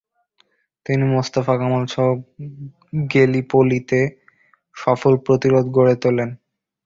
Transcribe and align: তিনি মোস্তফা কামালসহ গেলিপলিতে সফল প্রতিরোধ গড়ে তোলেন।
তিনি 0.85 1.03
মোস্তফা 1.05 1.53
কামালসহ 1.59 2.07
গেলিপলিতে 3.11 3.99
সফল 4.75 5.13
প্রতিরোধ 5.25 5.65
গড়ে 5.77 5.95
তোলেন। 6.03 6.29